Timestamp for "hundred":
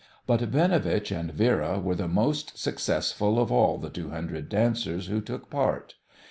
4.09-4.49